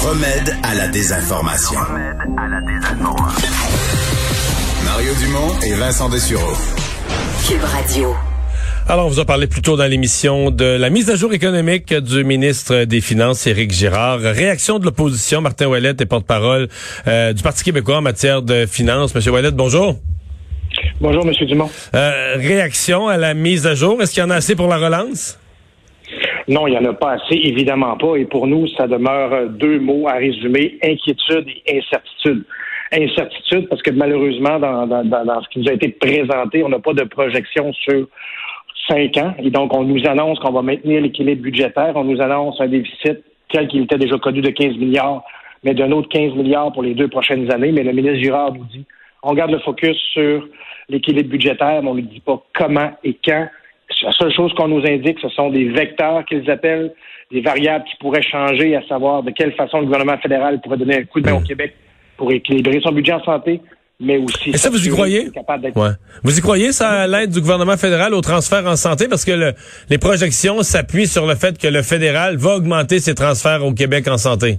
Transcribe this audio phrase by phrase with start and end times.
[0.00, 1.78] Le remède à la désinformation.
[4.84, 6.52] Mario Dumont et Vincent Dessureau.
[7.46, 8.14] Cube Radio.
[8.88, 11.92] Alors, on vous a parlé plus tôt dans l'émission de la mise à jour économique
[11.92, 14.20] du ministre des Finances, Éric Girard.
[14.20, 16.68] Réaction de l'opposition, Martin Ouellet est porte-parole
[17.06, 19.14] euh, du Parti québécois en matière de finances.
[19.14, 19.96] Monsieur Ouellet, bonjour.
[21.00, 21.70] Bonjour, Monsieur Dumont.
[21.94, 24.00] Euh, réaction à la mise à jour?
[24.00, 25.37] Est-ce qu'il y en a assez pour la relance?
[26.48, 28.16] Non, il n'y en a pas assez, évidemment pas.
[28.16, 32.44] Et pour nous, ça demeure deux mots à résumer, inquiétude et incertitude.
[32.90, 36.78] Incertitude parce que malheureusement, dans, dans, dans ce qui nous a été présenté, on n'a
[36.78, 38.06] pas de projection sur
[38.88, 39.34] cinq ans.
[39.42, 41.92] Et donc, on nous annonce qu'on va maintenir l'équilibre budgétaire.
[41.96, 43.18] On nous annonce un déficit
[43.50, 45.22] tel qu'il était déjà connu de 15 milliards,
[45.64, 47.72] mais d'un autre 15 milliards pour les deux prochaines années.
[47.72, 48.86] Mais le ministre Girard nous dit,
[49.22, 50.46] on garde le focus sur
[50.88, 53.48] l'équilibre budgétaire, mais on ne dit pas comment et quand.
[54.02, 56.92] La seule chose qu'on nous indique, ce sont des vecteurs qu'ils appellent,
[57.32, 60.96] des variables qui pourraient changer, à savoir de quelle façon le gouvernement fédéral pourrait donner
[60.96, 61.74] un coup de main au Québec
[62.16, 63.60] pour équilibrer son budget en santé,
[64.00, 64.50] mais aussi.
[64.50, 65.28] Et ça, vous y croyez?
[65.74, 65.90] Ouais.
[66.22, 69.08] Vous y croyez, ça, l'aide du gouvernement fédéral au transfert en santé?
[69.08, 69.54] Parce que
[69.90, 74.06] les projections s'appuient sur le fait que le fédéral va augmenter ses transferts au Québec
[74.08, 74.58] en santé.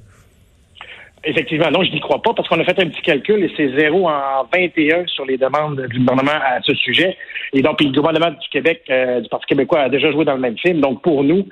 [1.23, 3.77] Effectivement, non, je n'y crois pas parce qu'on a fait un petit calcul et c'est
[3.77, 7.17] zéro en 21 sur les demandes du gouvernement à ce sujet.
[7.53, 10.39] Et donc, le gouvernement du Québec, euh, du Parti québécois a déjà joué dans le
[10.39, 10.79] même film.
[10.79, 11.45] Donc, pour nous,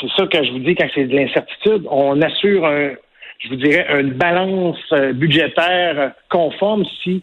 [0.00, 1.86] c'est ça que je vous dis quand c'est de l'incertitude.
[1.90, 2.90] On assure un,
[3.40, 7.22] je vous dirais, une balance euh, budgétaire conforme si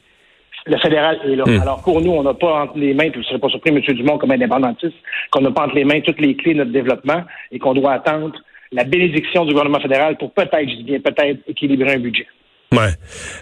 [0.66, 1.44] le fédéral est là.
[1.46, 1.62] Hmm.
[1.62, 3.72] Alors pour nous, on n'a pas entre les mains, puis vous ne serez pas surpris,
[3.72, 3.80] M.
[3.80, 4.96] Dumont, comme indépendantiste,
[5.32, 7.94] qu'on n'a pas entre les mains toutes les clés de notre développement et qu'on doit
[7.94, 8.38] attendre
[8.72, 12.28] la bénédiction du gouvernement fédéral pour peut-être, je dis bien peut-être, équilibrer un budget.
[12.74, 12.90] Ouais.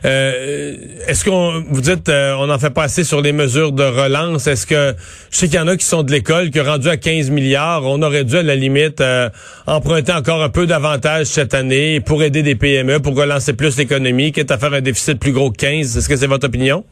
[0.06, 0.76] Euh,
[1.08, 4.46] est-ce qu'on vous dites euh, on n'en fait pas assez sur les mesures de relance
[4.46, 4.94] Est-ce que
[5.32, 7.32] je sais qu'il y en a qui sont de l'école qui ont rendu à 15
[7.32, 9.30] milliards, on aurait dû à la limite euh,
[9.66, 14.32] emprunter encore un peu davantage cette année pour aider des PME pour relancer plus l'économie,
[14.32, 15.98] quitte à faire un déficit plus gros que 15.
[15.98, 16.84] Est-ce que c'est votre opinion?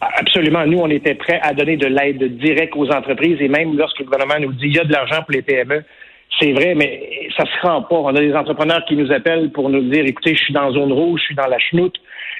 [0.00, 0.66] Absolument.
[0.66, 4.04] Nous, on était prêts à donner de l'aide directe aux entreprises et même lorsque le
[4.04, 5.82] gouvernement nous dit il y a de l'argent pour les PME,
[6.40, 7.96] c'est vrai, mais ça se rend pas.
[7.96, 10.92] On a des entrepreneurs qui nous appellent pour nous dire, écoutez, je suis dans zone
[10.92, 11.96] rouge, je suis dans la chenoute,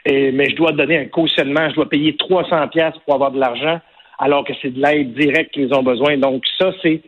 [0.07, 3.81] mais je dois donner un cautionnement, je dois payer 300 pièces pour avoir de l'argent,
[4.19, 6.17] alors que c'est de l'aide directe qu'ils ont besoin.
[6.17, 7.01] Donc ça, c'est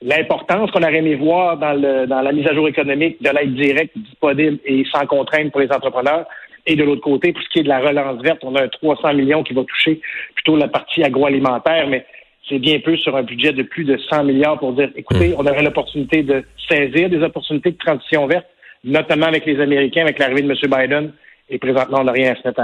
[0.00, 3.54] l'importance qu'on aurait aimé voir dans, le, dans la mise à jour économique de l'aide
[3.54, 6.26] directe disponible et sans contrainte pour les entrepreneurs.
[6.66, 8.68] Et de l'autre côté, pour ce qui est de la relance verte, on a un
[8.68, 10.00] 300 millions qui va toucher
[10.34, 12.04] plutôt la partie agroalimentaire, mais
[12.48, 15.36] c'est bien peu sur un budget de plus de 100 milliards pour dire, écoutez, hmm.
[15.38, 18.46] on aurait l'opportunité de saisir des opportunités de transition verte,
[18.84, 20.56] notamment avec les Américains, avec l'arrivée de M.
[20.62, 21.12] Biden.
[21.50, 22.60] Et présentement, on n'a rien à se mettre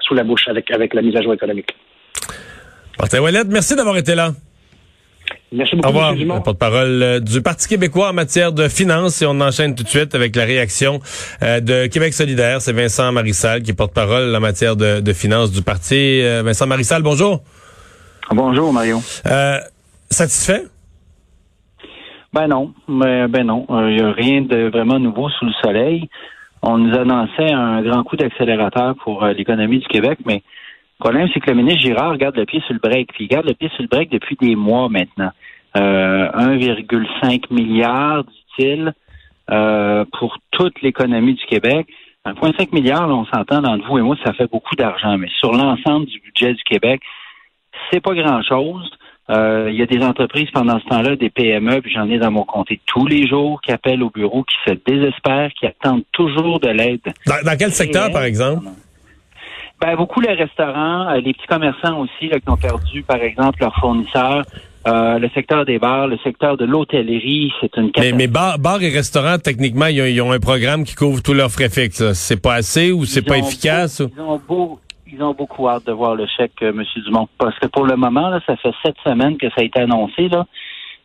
[0.00, 1.74] sous la bouche avec, avec la mise à jour économique.
[2.98, 4.32] Martin Ouellet, merci d'avoir été là.
[5.52, 6.42] Merci beaucoup, Au revoir.
[6.42, 10.14] porte-parole euh, du Parti québécois en matière de finances et on enchaîne tout de suite
[10.14, 11.00] avec la réaction
[11.42, 12.62] euh, de Québec solidaire.
[12.62, 16.22] C'est Vincent Marissal qui est porte-parole en matière de, finances du parti.
[16.22, 17.42] Euh, Vincent Marissal, bonjour.
[18.30, 18.98] Bonjour, Mario.
[19.26, 19.58] Euh,
[20.08, 20.62] satisfait?
[22.32, 23.66] Ben non, mais ben non.
[23.68, 26.08] Il euh, n'y a rien de vraiment nouveau sous le soleil.
[26.62, 31.28] On nous annonçait un grand coup d'accélérateur pour euh, l'économie du Québec, mais le problème,
[31.34, 33.12] c'est que le ministre Girard garde le pied sur le break.
[33.12, 35.30] Puis il garde le pied sur le break depuis des mois maintenant.
[35.74, 38.92] 1,5 milliard, dit-il,
[40.12, 41.88] pour toute l'économie du Québec.
[42.24, 46.06] 1,5 milliard, on s'entend entre vous et moi, ça fait beaucoup d'argent, mais sur l'ensemble
[46.06, 47.00] du budget du Québec,
[47.92, 48.90] c'est pas grand-chose.
[49.30, 52.30] Euh, il y a des entreprises pendant ce temps-là, des PME, puis j'en ai dans
[52.30, 56.58] mon comté tous les jours, qui appellent au bureau, qui se désespèrent, qui attendent toujours
[56.58, 57.00] de l'aide.
[57.26, 58.66] Dans, quel secteur, par exemple?
[59.80, 63.74] Ben, beaucoup les restaurants, euh, les petits commerçants aussi qui ont perdu, par exemple, leurs
[63.76, 64.44] fournisseurs.
[64.86, 68.18] Euh, le secteur des bars, le secteur de l'hôtellerie, c'est une catastrophe.
[68.18, 71.68] Mais, mais bars, et restaurants, techniquement, ils ont, un programme qui couvre tous leurs frais
[71.68, 72.12] fixes.
[72.14, 74.02] C'est pas assez ou c'est pas efficace?
[74.16, 74.80] ils ont beau,
[75.12, 76.84] ils ont beaucoup hâte de voir le chèque, euh, M.
[77.04, 77.28] Dumont.
[77.38, 80.28] Parce que pour le moment, là, ça fait sept semaines que ça a été annoncé,
[80.28, 80.46] là.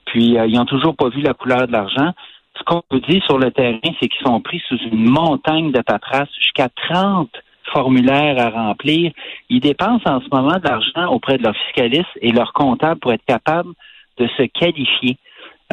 [0.05, 2.11] Puis euh, ils n'ont toujours pas vu la couleur de l'argent.
[2.57, 5.81] Ce qu'on peut dire sur le terrain, c'est qu'ils sont pris sous une montagne de
[5.81, 7.29] paperasse, jusqu'à 30
[7.71, 9.11] formulaires à remplir.
[9.49, 13.11] Ils dépensent en ce moment de l'argent auprès de leurs fiscalistes et leurs comptables pour
[13.11, 13.73] être capables
[14.17, 15.17] de se qualifier.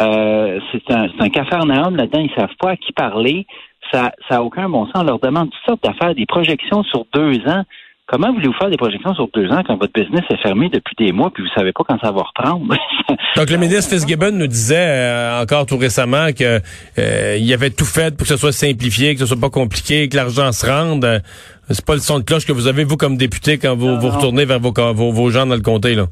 [0.01, 3.47] Euh, c'est un, un cafarnaum là-dedans, ils savent pas à qui parler.
[3.93, 4.97] Ça n'a aucun bon sens.
[4.97, 7.63] On leur demande toutes sortes d'affaires, des projections sur deux ans.
[8.07, 11.11] Comment voulez-vous faire des projections sur deux ans quand votre business est fermé depuis des
[11.11, 12.77] mois puis vous savez pas quand ça va reprendre?
[13.37, 16.61] Donc le ministre Fitzgibbon nous disait euh, encore tout récemment que
[16.99, 20.11] euh, il avait tout fait pour que ce soit simplifié, que ce soit pas compliqué,
[20.11, 21.23] que l'argent se rende.
[21.71, 24.11] C'est pas le son de cloche que vous avez vous comme député quand vous, vous
[24.11, 26.05] retournez vers vos, vos, vos gens dans le comté là.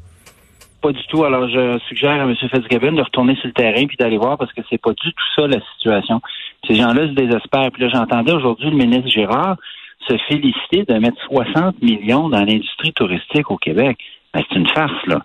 [0.81, 1.23] Pas du tout.
[1.23, 2.35] Alors, je suggère à M.
[2.35, 5.25] Fitzgibbon de retourner sur le terrain puis d'aller voir parce que c'est pas du tout
[5.35, 6.21] ça la situation.
[6.67, 7.71] Ces gens-là se désespèrent.
[7.71, 9.57] Puis là, j'entendais aujourd'hui le ministre Gérard
[10.07, 13.97] se féliciter de mettre 60 millions dans l'industrie touristique au Québec.
[14.33, 15.21] Ben, c'est une farce, là.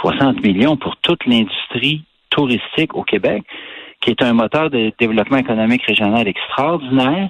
[0.00, 3.44] 60 millions pour toute l'industrie touristique au Québec,
[4.00, 7.28] qui est un moteur de développement économique régional extraordinaire.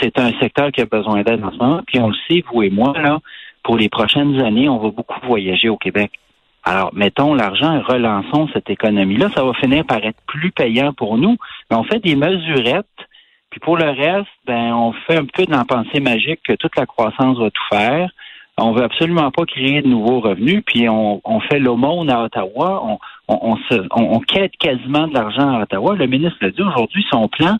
[0.00, 1.80] C'est un secteur qui a besoin d'aide en ce moment.
[1.86, 3.18] Puis on le sait, vous et moi, là,
[3.62, 6.12] pour les prochaines années, on va beaucoup voyager au Québec.
[6.64, 9.30] Alors, mettons l'argent et relançons cette économie-là.
[9.34, 11.36] Ça va finir par être plus payant pour nous.
[11.70, 12.86] Mais on fait des mesurettes.
[13.56, 16.76] Puis pour le reste, ben, on fait un peu de la pensée magique que toute
[16.76, 18.10] la croissance va tout faire.
[18.58, 22.98] On veut absolument pas créer de nouveaux revenus, puis on, fait l'aumône à Ottawa, on,
[23.28, 23.56] on,
[23.92, 25.94] on, quête quasiment de l'argent à Ottawa.
[25.96, 27.56] Le ministre l'a dit aujourd'hui, son plan,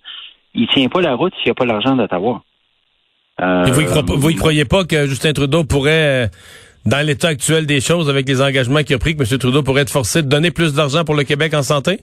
[0.55, 2.43] il tient pas la route s'il n'y a pas l'argent d'Ottawa.
[3.41, 6.27] Euh, vous, y croyez pas que Justin Trudeau pourrait euh,
[6.85, 9.39] dans l'état actuel des choses, avec les engagements qu'il a pris, que M.
[9.39, 12.01] Trudeau pourrait être forcé de donner plus d'argent pour le Québec en santé?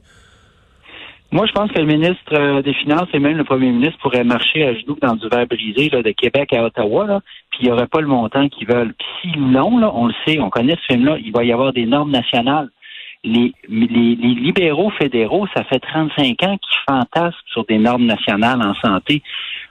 [1.33, 4.24] Moi, je pense que le ministre euh, des Finances et même le premier ministre pourraient
[4.24, 7.71] marcher à genoux dans du verre brisé là, de Québec à Ottawa, puis il n'y
[7.71, 8.94] aurait pas le montant qu'ils veulent.
[8.94, 11.74] Puis s'ils l'ont, là, on le sait, on connaît ce film-là, il va y avoir
[11.74, 12.69] des normes nationales.
[13.24, 18.62] Les, les, les, libéraux fédéraux, ça fait 35 ans qu'ils fantasment sur des normes nationales
[18.62, 19.24] en santé.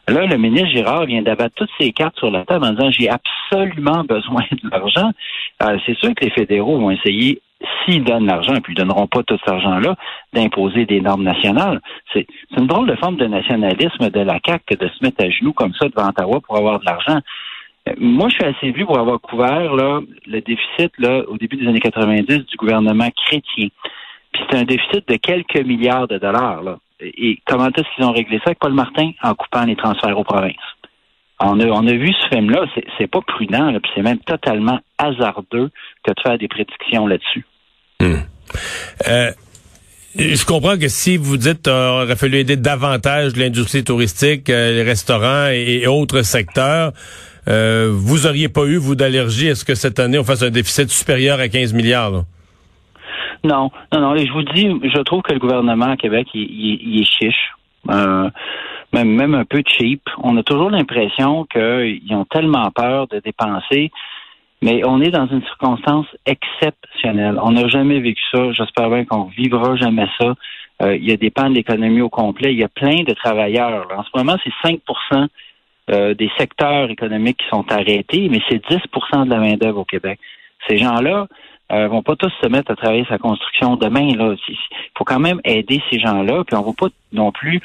[0.08, 3.08] Là, le ministre Girard vient d'abattre toutes ses cartes sur la table en disant j'ai
[3.08, 5.12] absolument besoin de l'argent.
[5.62, 7.40] Euh, c'est sûr que les fédéraux vont essayer,
[7.84, 9.96] s'ils donnent l'argent, puis ils donneront pas tout cet argent-là,
[10.32, 11.80] d'imposer des normes nationales.
[12.12, 12.26] C'est
[12.56, 15.52] une drôle de forme de nationalisme de la CAQ que de se mettre à genoux
[15.52, 17.20] comme ça devant Ottawa pour avoir de l'argent.
[17.88, 21.56] Euh, moi, je suis assez vu pour avoir couvert là, le déficit là, au début
[21.56, 23.68] des années 90 du gouvernement chrétien.
[24.32, 26.62] Puis c'est un déficit de quelques milliards de dollars.
[26.62, 29.12] Là et comment est-ce qu'ils ont réglé ça avec Paul Martin?
[29.22, 30.54] En coupant les transferts aux provinces?
[31.40, 32.66] On a, on a vu ce film-là,
[32.98, 35.70] c'est pas prudent, puis c'est même totalement hasardeux
[36.04, 37.44] que de faire des prédictions là-dessus.
[38.02, 38.16] Hmm.
[39.08, 39.30] Euh,
[40.16, 44.82] je comprends que si vous dites euh, aurait fallu aider davantage l'industrie touristique, euh, les
[44.82, 46.92] restaurants et, autres secteurs,
[47.46, 50.90] vous auriez pas eu, vous, d'allergie à ce que cette année on fasse un déficit
[50.90, 52.24] supérieur à 15 milliards?
[53.44, 54.14] Non, non, non.
[54.14, 57.52] Et je vous dis, je trouve que le gouvernement à Québec, il, est chiche.
[57.90, 58.30] Euh,
[58.92, 60.02] même un peu cheap.
[60.22, 63.90] On a toujours l'impression qu'ils ont tellement peur de dépenser,
[64.62, 67.38] mais on est dans une circonstance exceptionnelle.
[67.42, 68.52] On n'a jamais vécu ça.
[68.52, 70.34] J'espère bien qu'on vivra jamais ça.
[70.82, 72.52] Euh, il y a des pans de l'économie au complet.
[72.52, 73.88] Il y a plein de travailleurs.
[73.96, 75.26] En ce moment, c'est 5%
[75.90, 80.18] euh, des secteurs économiques qui sont arrêtés, mais c'est 10% de la main-d'œuvre au Québec.
[80.68, 81.26] Ces gens-là,
[81.72, 84.14] euh, vont pas tous se mettre à travailler sa construction demain.
[84.14, 84.56] Là, il
[84.96, 87.60] faut quand même aider ces gens-là, puis on va pas non plus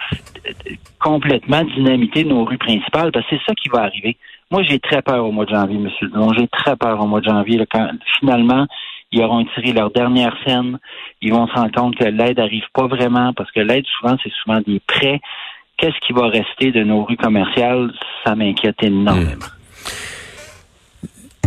[0.99, 4.15] complètement dynamiter nos rues principales, parce que c'est ça qui va arriver.
[4.51, 6.33] Moi, j'ai très peur au mois de janvier, Monsieur Dumont.
[6.33, 7.89] J'ai très peur au mois de janvier, quand
[8.19, 8.65] finalement
[9.11, 10.79] ils auront tiré leur dernière scène.
[11.21, 14.31] Ils vont se rendre compte que l'aide n'arrive pas vraiment, parce que l'aide, souvent, c'est
[14.43, 15.19] souvent des prêts.
[15.77, 17.91] Qu'est-ce qui va rester de nos rues commerciales?
[18.25, 19.31] Ça m'inquiète énormément.
[19.31, 19.56] Hmm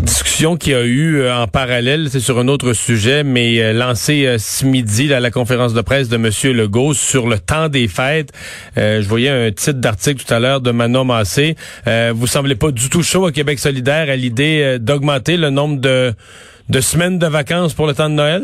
[0.01, 3.73] discussion qu'il y a eu euh, en parallèle, c'est sur un autre sujet, mais euh,
[3.73, 6.57] lancé euh, ce midi à la conférence de presse de M.
[6.57, 8.33] Legault sur le temps des fêtes.
[8.77, 11.55] je voyais un titre d'article tout à l'heure de Manon Massé.
[12.15, 16.13] vous semblez pas du tout chaud à Québec solidaire à l'idée d'augmenter le nombre de,
[16.69, 18.43] de semaines de vacances pour le temps de Noël?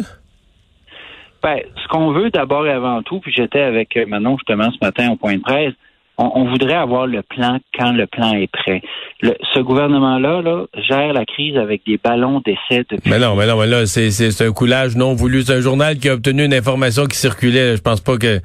[1.43, 5.11] Ben, ce qu'on veut d'abord et avant tout, puis j'étais avec Manon justement ce matin
[5.13, 5.75] au point de presse,
[6.19, 8.81] on, voudrait avoir le plan quand le plan est prêt.
[9.23, 13.11] ce gouvernement-là là, gère la crise avec des ballons d'essai depuis.
[13.11, 15.43] Mais non, mais non, mais là, c'est un coulage non voulu.
[15.43, 17.77] C'est un journal qui a obtenu une information qui circulait.
[17.77, 18.41] Je pense pas que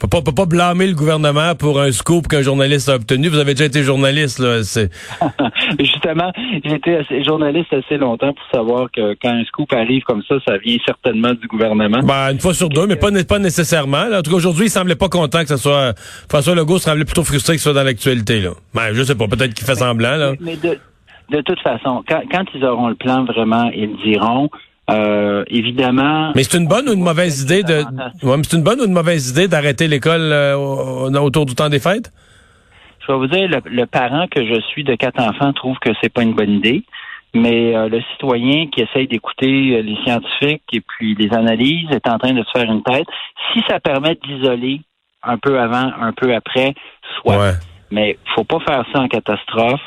[0.00, 3.28] peut pas, peut pas blâmer le gouvernement pour un scoop qu'un journaliste a obtenu.
[3.28, 4.60] Vous avez déjà été journaliste, là.
[5.78, 6.32] Justement,
[6.64, 10.56] j'ai été journaliste assez longtemps pour savoir que quand un scoop arrive comme ça, ça
[10.56, 12.00] vient certainement du gouvernement.
[12.02, 14.06] Ben, une fois sur deux, mais pas, pas nécessairement.
[14.12, 15.92] En tout cas, aujourd'hui, il semblait pas content que ce soit.
[16.28, 18.50] François Legault semblait plutôt frustré que ce soit dans l'actualité, là.
[18.74, 20.32] Ben, je sais pas, peut-être qu'il fait semblant, là.
[20.40, 20.78] Mais de,
[21.30, 24.48] de toute façon, quand, quand ils auront le plan vraiment, ils diront.
[24.90, 26.32] Euh, évidemment.
[26.34, 27.84] Mais c'est une bonne ou une mauvaise idée de.
[28.42, 30.56] c'est une bonne ou une mauvaise idée d'arrêter l'école euh,
[31.20, 32.12] autour du temps des fêtes?
[33.00, 36.12] Je vais vous dire, le, parent que je suis de quatre enfants trouve que c'est
[36.12, 36.84] pas une bonne idée.
[37.34, 42.18] Mais euh, le citoyen qui essaye d'écouter les scientifiques et puis les analyses est en
[42.18, 43.06] train de se faire une tête.
[43.52, 44.80] Si ça permet d'isoler
[45.22, 46.74] un peu avant, un peu après,
[47.20, 47.54] soit.
[47.90, 49.80] Mais faut pas faire ça en catastrophe.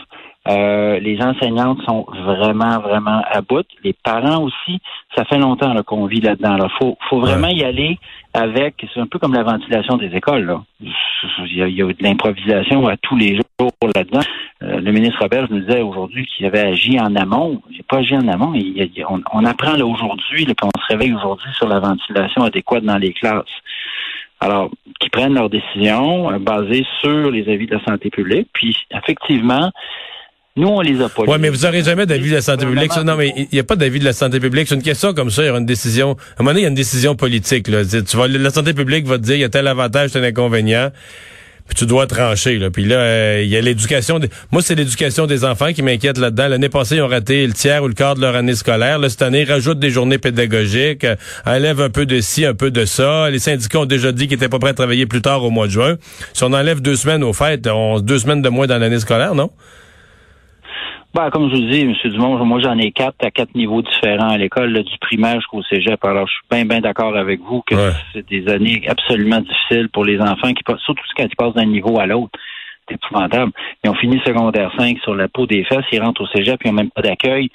[0.45, 3.65] Euh, les enseignantes sont vraiment, vraiment à bout.
[3.83, 4.79] Les parents aussi,
[5.15, 6.57] ça fait longtemps qu'on vit là-dedans.
[6.57, 7.97] Il faut, faut vraiment y aller
[8.33, 10.45] avec, c'est un peu comme la ventilation des écoles.
[10.45, 10.61] Là.
[10.81, 14.19] Il, y a, il y a de l'improvisation à tous les jours là-dedans.
[14.63, 17.61] Euh, le ministre Robert nous disait aujourd'hui qu'il avait agi en amont.
[17.69, 18.53] Il n'a pas agi en amont.
[18.53, 22.97] Il, on, on, apprend là aujourd'hui, qu'on se réveille aujourd'hui sur la ventilation adéquate dans
[22.97, 23.45] les classes.
[24.41, 28.49] Alors, qu'ils prennent leurs décisions euh, basées sur les avis de la santé publique.
[28.51, 29.71] Puis, effectivement,
[30.55, 31.23] nous, on les a pas.
[31.25, 32.91] Oui, mais vous n'aurez jamais d'avis de la santé publique.
[33.03, 34.67] Non, mais il n'y a pas d'avis de la santé publique.
[34.67, 35.41] C'est une question comme ça.
[35.41, 36.11] Il y aura une décision.
[36.11, 37.67] À un moment donné, il y a une décision politique.
[37.67, 37.83] Là.
[37.83, 40.91] Tu vas, la santé publique va te dire il y a tel avantage, tel inconvénient.
[41.65, 42.59] Puis tu dois trancher.
[42.59, 42.69] Là.
[42.69, 44.19] Puis là, euh, il y a l'éducation.
[44.19, 44.29] Des...
[44.51, 46.47] Moi, c'est l'éducation des enfants qui m'inquiète là-dedans.
[46.49, 48.99] L'année passée, ils ont raté le tiers ou le quart de leur année scolaire.
[48.99, 51.15] Là, cette année, ils rajoutent des journées pédagogiques, euh,
[51.47, 53.31] enlèvent un peu de ci, un peu de ça.
[53.31, 55.65] Les syndicats ont déjà dit qu'ils étaient pas prêts à travailler plus tard au mois
[55.65, 55.95] de juin.
[56.33, 59.33] Si on enlève deux semaines aux fêtes, on deux semaines de moins dans l'année scolaire,
[59.33, 59.49] non?
[61.13, 61.93] Ben, comme je vous dis, M.
[62.05, 66.03] Dumont, moi j'en ai quatre à quatre niveaux différents à l'école, du primaire jusqu'au cégep.
[66.03, 67.75] Alors je suis bien, bien d'accord avec vous que
[68.11, 71.99] c'est des années absolument difficiles pour les enfants, qui surtout quand ils passent d'un niveau
[71.99, 72.31] à l'autre.
[72.89, 73.51] C'est épouvantable.
[73.83, 76.69] Ils ont fini secondaire 5 sur la peau des fesses, ils rentrent au cégep, ils
[76.69, 77.51] n'ont même pas d'accueil.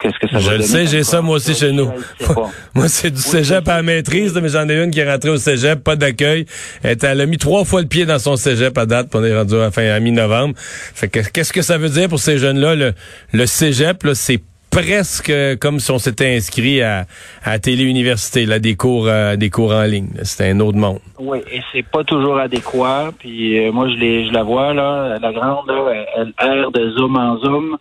[0.00, 1.90] Qu'est-ce que ça Je le sais, j'ai ça moi aussi chez nous.
[2.74, 5.36] Moi, c'est du cégep à la maîtrise, mais j'en ai une qui est rentrée au
[5.36, 6.46] cégep, pas d'accueil.
[6.82, 9.36] Elle, a mis trois fois le pied dans son cégep à date, puis on est
[9.36, 10.54] rendu à, fin, à mi-novembre.
[10.56, 12.74] Fait que qu'est-ce que ça veut dire pour ces jeunes-là?
[12.74, 12.92] Le,
[13.32, 14.40] le cégep, là, c'est
[14.70, 17.06] presque comme si on s'était inscrit à,
[17.42, 20.10] à Télé-Université, là, des cours, euh, des cours en ligne.
[20.22, 21.00] C'est un autre monde.
[21.18, 23.12] Oui, et c'est pas toujours adéquat.
[23.18, 26.90] Puis euh, moi, je, les, je la vois, là, la grande, là, elle erre de
[26.90, 27.78] zoom en zoom.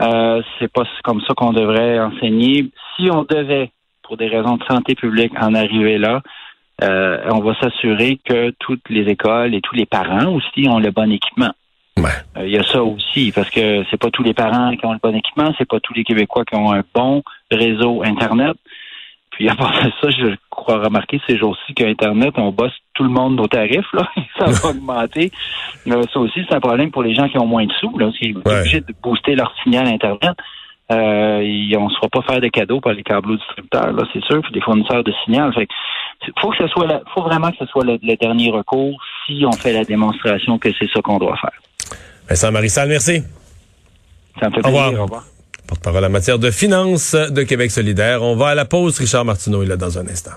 [0.00, 2.70] Euh, c'est pas comme ça qu'on devrait enseigner.
[2.96, 3.70] Si on devait,
[4.02, 6.22] pour des raisons de santé publique, en arriver là,
[6.82, 10.90] euh, on va s'assurer que toutes les écoles et tous les parents aussi ont le
[10.90, 11.52] bon équipement.
[12.36, 14.92] Euh, il y a ça aussi, parce que c'est pas tous les parents qui ont
[14.92, 18.56] le bon équipement, c'est pas tous les Québécois qui ont un bon réseau Internet.
[19.30, 23.36] Puis à part ça, je crois remarquer ces jours-ci qu'Internet, on bosse tout le monde
[23.36, 24.06] nos tarifs, là.
[24.38, 25.32] ça va augmenter.
[25.86, 28.10] ça aussi, c'est un problème pour les gens qui ont moins de sous, là.
[28.20, 30.36] Ils sont obligés de booster leur signal Internet.
[30.92, 31.40] Euh,
[31.78, 34.42] on ne se fera pas faire des cadeaux par les câbles distributeurs, là, c'est sûr,
[34.42, 35.50] puis des fournisseurs de signal.
[35.54, 35.66] Fait
[36.42, 39.72] faut que ce soit faut vraiment que ce soit le, dernier recours si on fait
[39.72, 41.98] la démonstration que c'est ça qu'on doit faire.
[42.28, 43.22] Vincent Marissal, merci.
[44.38, 45.00] Ça me fait plaisir.
[45.00, 45.24] Au revoir
[45.70, 48.24] porte-parole en matière de finances de Québec solidaire.
[48.24, 48.98] On va à la pause.
[48.98, 50.32] Richard Martineau est là dans un instant.